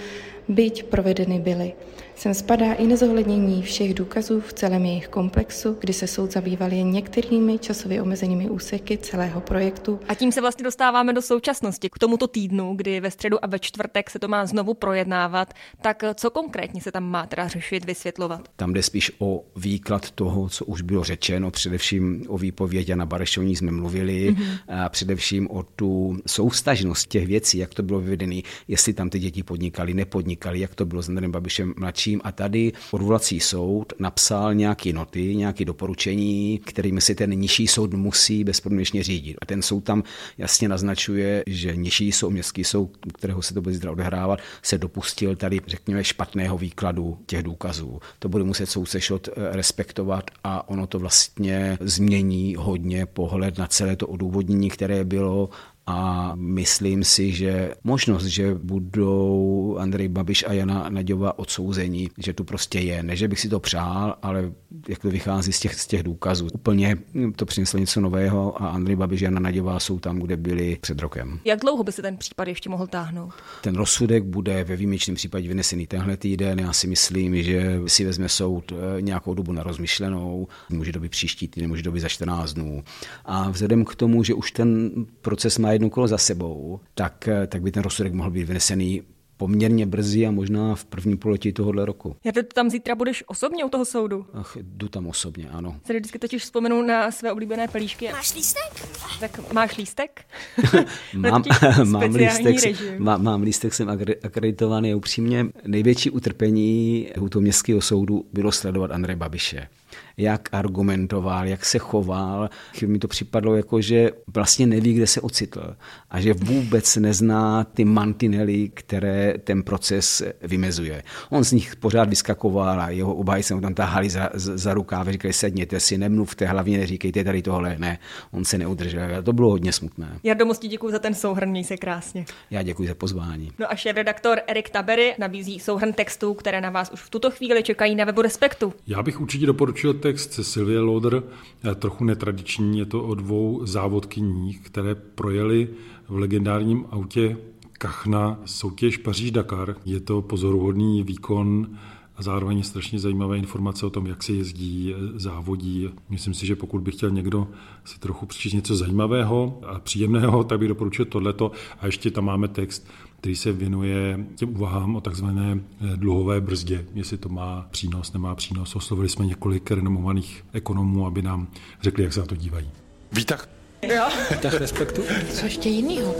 byť 0.48 0.82
provedeny 0.82 1.40
byly. 1.40 1.72
Sem 2.14 2.34
spadá 2.34 2.72
i 2.72 2.86
nezohlednění 2.86 3.62
všech 3.62 3.94
důkazů 3.94 4.40
v 4.40 4.52
celém 4.52 4.84
jejich 4.84 5.08
komplexu, 5.08 5.76
kdy 5.80 5.92
se 5.92 6.06
soud 6.06 6.32
zabýval 6.32 6.72
jen 6.72 6.90
některými 6.90 7.58
časově 7.58 8.02
omezenými 8.02 8.50
úseky 8.50 8.98
celého 8.98 9.40
projektu. 9.40 10.00
A 10.08 10.14
tím 10.14 10.32
se 10.32 10.40
vlastně 10.40 10.64
dostáváme 10.64 11.12
do 11.12 11.22
současnosti, 11.22 11.90
k 11.90 11.98
tomuto 11.98 12.26
týdnu, 12.26 12.74
kdy 12.76 13.00
ve 13.00 13.10
středu 13.10 13.44
a 13.44 13.46
ve 13.46 13.58
čtvrtek 13.58 14.10
se 14.10 14.18
to 14.18 14.28
má 14.28 14.46
znovu 14.46 14.74
projednávat. 14.74 15.54
Tak 15.80 16.04
co 16.14 16.30
konkrétně 16.30 16.80
se 16.80 16.92
tam 16.92 17.04
má 17.04 17.26
teda 17.26 17.48
řešit, 17.48 17.84
vysvětlovat? 17.84 18.48
Tam 18.56 18.72
jde 18.72 18.82
spíš 18.82 19.12
o 19.18 19.44
výklad 19.56 20.10
toho, 20.10 20.48
co 20.48 20.64
už 20.64 20.82
bylo 20.82 21.04
řečeno, 21.04 21.50
především 21.50 22.24
o 22.28 22.38
výpověď 22.38 22.88
Jana 22.88 23.06
Barešovní 23.06 23.56
jsme 23.56 23.72
mluvili, 23.72 24.30
mm-hmm. 24.30 24.58
a 24.68 24.88
především 24.88 25.50
o 25.50 25.62
tu 25.62 26.16
soustažnost 26.26 27.08
těch 27.08 27.26
věcí, 27.26 27.58
jak 27.58 27.74
to 27.74 27.82
bylo 27.82 28.00
vyvedené, 28.00 28.40
jestli 28.68 28.92
tam 28.92 29.10
ty 29.10 29.18
děti 29.18 29.42
podnikali, 29.42 29.94
nepodnikali, 30.32 30.60
jak 30.60 30.74
to 30.74 30.84
bylo 30.84 31.02
s 31.02 31.08
Andrejem 31.08 31.32
Babišem 31.32 31.74
mladším. 31.78 32.20
A 32.24 32.32
tady 32.32 32.72
odvolací 32.90 33.40
soud 33.40 33.92
napsal 33.98 34.54
nějaké 34.54 34.92
noty, 34.92 35.36
nějaké 35.36 35.64
doporučení, 35.64 36.58
kterými 36.58 37.00
si 37.00 37.14
ten 37.14 37.30
nižší 37.30 37.66
soud 37.66 37.94
musí 37.94 38.44
bezpodmínečně 38.44 39.02
řídit. 39.02 39.36
A 39.42 39.46
ten 39.46 39.62
soud 39.62 39.84
tam 39.84 40.02
jasně 40.38 40.68
naznačuje, 40.68 41.42
že 41.46 41.76
nižší 41.76 42.12
soud, 42.12 42.30
městský 42.30 42.64
soud, 42.64 42.90
kterého 43.14 43.42
se 43.42 43.54
to 43.54 43.60
bude 43.60 43.74
zítra 43.74 43.92
odehrávat, 43.92 44.40
se 44.62 44.78
dopustil 44.78 45.36
tady, 45.36 45.60
řekněme, 45.66 46.04
špatného 46.04 46.58
výkladu 46.58 47.18
těch 47.26 47.42
důkazů. 47.42 48.00
To 48.18 48.28
bude 48.28 48.44
muset 48.44 48.66
soudce 48.66 49.00
šot 49.00 49.28
eh, 49.28 49.56
respektovat 49.56 50.30
a 50.44 50.68
ono 50.68 50.86
to 50.86 50.98
vlastně 50.98 51.78
změní 51.80 52.56
hodně 52.58 53.06
pohled 53.06 53.58
na 53.58 53.66
celé 53.66 53.96
to 53.96 54.06
odůvodnění, 54.06 54.70
které 54.70 55.04
bylo 55.04 55.50
a 55.86 56.32
myslím 56.34 57.04
si, 57.04 57.32
že 57.32 57.74
možnost, 57.84 58.24
že 58.24 58.54
budou 58.54 59.76
Andrej 59.80 60.08
Babiš 60.08 60.44
a 60.48 60.52
Jana 60.52 60.88
Naďová 60.88 61.38
odsouzení, 61.38 62.08
že 62.18 62.32
tu 62.32 62.44
prostě 62.44 62.78
je. 62.78 63.02
Ne, 63.02 63.16
že 63.16 63.28
bych 63.28 63.40
si 63.40 63.48
to 63.48 63.60
přál, 63.60 64.16
ale 64.22 64.52
jak 64.88 64.98
to 64.98 65.10
vychází 65.10 65.52
z 65.52 65.60
těch, 65.60 65.74
z 65.74 65.86
těch 65.86 66.02
důkazů. 66.02 66.48
Úplně 66.54 66.96
to 67.36 67.46
přineslo 67.46 67.78
něco 67.78 68.00
nového 68.00 68.62
a 68.62 68.68
Andrej 68.68 68.96
Babiš 68.96 69.22
a 69.22 69.24
Jana 69.24 69.40
Naďová 69.40 69.80
jsou 69.80 69.98
tam, 69.98 70.18
kde 70.18 70.36
byli 70.36 70.78
před 70.80 70.98
rokem. 70.98 71.38
Jak 71.44 71.60
dlouho 71.60 71.84
by 71.84 71.92
se 71.92 72.02
ten 72.02 72.16
případ 72.16 72.48
ještě 72.48 72.70
mohl 72.70 72.86
táhnout? 72.86 73.32
Ten 73.62 73.74
rozsudek 73.74 74.24
bude 74.24 74.64
ve 74.64 74.76
výjimečném 74.76 75.14
případě 75.14 75.48
vynesený 75.48 75.86
tenhle 75.86 76.16
týden. 76.16 76.60
Já 76.60 76.72
si 76.72 76.86
myslím, 76.86 77.42
že 77.42 77.80
si 77.86 78.04
vezme 78.04 78.28
soud 78.28 78.72
eh, 78.72 79.02
nějakou 79.02 79.34
dobu 79.34 79.52
na 79.52 79.62
rozmyšlenou. 79.62 80.48
Může 80.70 80.92
to 80.92 81.00
být 81.00 81.10
příští 81.10 81.48
týden, 81.48 81.68
může 81.68 81.82
to 81.82 81.92
být 81.92 82.00
za 82.00 82.08
14 82.08 82.52
dnů. 82.52 82.84
A 83.24 83.50
vzhledem 83.50 83.84
k 83.84 83.94
tomu, 83.94 84.24
že 84.24 84.34
už 84.34 84.52
ten 84.52 84.90
proces 85.20 85.58
má 85.58 85.71
jedno 85.72 85.90
kolo 85.90 86.08
za 86.08 86.18
sebou, 86.18 86.80
tak, 86.94 87.28
eh, 87.28 87.46
tak 87.46 87.62
by 87.62 87.72
ten 87.72 87.82
rozsudek 87.82 88.12
mohl 88.12 88.30
být 88.30 88.44
vynesený 88.44 89.02
poměrně 89.42 89.86
brzy 89.86 90.26
a 90.26 90.30
možná 90.30 90.74
v 90.74 90.84
první 90.84 91.16
poletí 91.16 91.52
tohohle 91.52 91.86
roku. 91.86 92.16
Já 92.24 92.32
to 92.32 92.42
tam 92.42 92.70
zítra 92.70 92.94
budeš 92.94 93.24
osobně 93.26 93.64
u 93.64 93.68
toho 93.68 93.84
soudu? 93.84 94.26
Ach, 94.34 94.56
jdu 94.62 94.88
tam 94.88 95.06
osobně, 95.06 95.48
ano. 95.50 95.76
Se 95.84 95.92
vždycky 95.92 96.18
totiž 96.18 96.42
vzpomenu 96.42 96.82
na 96.82 97.10
své 97.10 97.32
oblíbené 97.32 97.68
pelíšky. 97.68 98.08
Máš 98.12 98.34
lístek? 98.34 98.88
Tak 99.20 99.52
máš 99.52 99.76
lístek? 99.76 100.24
mám, 101.14 101.44
mám, 101.84 102.14
lístek 102.14 102.98
má, 102.98 103.16
mám 103.16 103.42
lístek, 103.42 103.74
jsem 103.74 103.88
akreditovaný 104.22 104.94
upřímně. 104.94 105.46
Největší 105.66 106.10
utrpení 106.10 107.08
u 107.20 107.28
toho 107.28 107.40
městského 107.40 107.80
soudu 107.80 108.24
bylo 108.32 108.52
sledovat 108.52 108.90
Andrej 108.90 109.16
Babiše 109.16 109.68
jak 110.16 110.48
argumentoval, 110.52 111.46
jak 111.46 111.64
se 111.64 111.78
choval. 111.78 112.50
Mi 112.86 112.98
to 112.98 113.08
připadlo 113.08 113.56
jako, 113.56 113.80
že 113.80 114.10
vlastně 114.34 114.66
neví, 114.66 114.92
kde 114.92 115.06
se 115.06 115.20
ocitl 115.20 115.76
a 116.10 116.20
že 116.20 116.34
vůbec 116.34 116.96
nezná 116.96 117.64
ty 117.64 117.84
mantinely, 117.84 118.70
které 118.74 119.34
ten 119.44 119.62
proces 119.62 120.22
vymezuje. 120.42 121.02
On 121.30 121.44
z 121.44 121.52
nich 121.52 121.76
pořád 121.76 122.08
vyskakoval 122.08 122.80
a 122.80 122.90
jeho 122.90 123.14
obhájci 123.14 123.60
tam 123.60 123.74
tahali 123.74 124.10
za, 124.10 124.30
za 124.34 124.74
rukáve, 124.74 125.12
říkali 125.12 125.32
sedněte 125.32 125.80
si, 125.80 125.98
nemluvte, 125.98 126.46
hlavně 126.46 126.78
neříkejte 126.78 127.24
tady 127.24 127.42
tohle, 127.42 127.76
ne. 127.78 127.98
On 128.30 128.44
se 128.44 128.58
neudržel. 128.58 129.16
A 129.18 129.22
to 129.22 129.32
bylo 129.32 129.50
hodně 129.50 129.72
smutné. 129.72 130.18
Jardo, 130.22 130.46
moc 130.46 130.58
děkuji 130.58 130.92
za 130.92 130.98
ten 130.98 131.14
souhrn, 131.14 131.50
měj 131.50 131.64
se 131.64 131.76
krásně. 131.76 132.24
Já 132.50 132.62
děkuji 132.62 132.88
za 132.88 132.94
pozvání. 132.94 133.52
No 133.58 133.72
a 133.72 133.76
šéf-redaktor 133.76 134.40
Erik 134.46 134.70
Tabery 134.70 135.14
nabízí 135.18 135.60
souhrn 135.60 135.92
textů, 135.92 136.34
které 136.34 136.60
na 136.60 136.70
vás 136.70 136.90
už 136.92 137.00
v 137.00 137.10
tuto 137.10 137.30
chvíli 137.30 137.62
čekají 137.62 137.94
na 137.94 138.04
webu 138.04 138.22
Respektu. 138.22 138.72
Já 138.86 139.02
bych 139.02 139.20
určitě 139.20 139.46
doporučil 139.46 139.81
text 139.90 140.32
Sylvie 140.42 140.80
Loder, 140.80 141.22
eh, 141.64 141.74
trochu 141.74 142.04
netradiční, 142.04 142.78
je 142.78 142.86
to 142.86 143.02
o 143.02 143.14
dvou 143.14 143.66
závodkyních, 143.66 144.60
které 144.60 144.94
projeli 144.94 145.68
v 146.08 146.16
legendárním 146.16 146.86
autě 146.90 147.36
Kachna 147.72 148.40
soutěž 148.44 148.96
Paříž-Dakar. 148.96 149.76
Je 149.84 150.00
to 150.00 150.22
pozoruhodný 150.22 151.02
výkon 151.02 151.78
a 152.22 152.24
zároveň 152.24 152.62
strašně 152.62 152.98
zajímavé 152.98 153.38
informace 153.38 153.86
o 153.86 153.90
tom, 153.90 154.06
jak 154.06 154.22
se 154.22 154.32
jezdí, 154.32 154.94
závodí. 155.14 155.90
Myslím 156.08 156.34
si, 156.34 156.46
že 156.46 156.56
pokud 156.56 156.82
by 156.82 156.92
chtěl 156.92 157.10
někdo 157.10 157.48
si 157.84 158.00
trochu 158.00 158.26
přečíst 158.26 158.52
něco 158.52 158.76
zajímavého 158.76 159.60
a 159.66 159.78
příjemného, 159.78 160.44
tak 160.44 160.58
bych 160.58 160.68
doporučil 160.68 161.04
tohleto. 161.04 161.52
A 161.80 161.86
ještě 161.86 162.10
tam 162.10 162.24
máme 162.24 162.48
text 162.48 162.86
který 163.20 163.36
se 163.36 163.52
věnuje 163.52 164.18
těm 164.34 164.56
úvahám 164.56 164.96
o 164.96 165.00
takzvané 165.00 165.58
eh, 165.60 165.96
dluhové 165.96 166.40
brzdě, 166.40 166.84
jestli 166.94 167.18
to 167.18 167.28
má 167.28 167.66
přínos, 167.70 168.12
nemá 168.12 168.34
přínos. 168.34 168.76
Oslovili 168.76 169.08
jsme 169.08 169.26
několik 169.26 169.70
renomovaných 169.70 170.44
ekonomů, 170.52 171.06
aby 171.06 171.22
nám 171.22 171.48
řekli, 171.82 172.04
jak 172.04 172.12
se 172.12 172.20
na 172.20 172.26
to 172.26 172.36
dívají. 172.36 172.70
Výtah. 173.12 173.48
Jo. 173.82 174.04
Výtah 174.30 174.54
respektu. 174.54 175.02
Co 175.30 175.44
ještě 175.44 175.68
jinýho? 175.68 176.14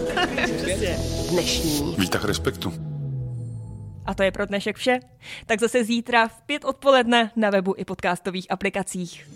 Dnešní. 1.31 1.95
Výtah 1.99 2.25
respektu. 2.25 2.92
A 4.07 4.15
to 4.15 4.23
je 4.23 4.31
pro 4.31 4.47
dnešek 4.47 4.77
vše. 4.77 5.01
Tak 5.47 5.61
zase 5.61 5.85
zítra 5.85 6.29
v 6.29 6.43
pět 6.43 6.65
odpoledne 6.65 7.31
na 7.37 7.51
webu 7.51 7.75
i 7.77 7.85
podcastových 7.85 8.47
aplikacích. 8.51 9.27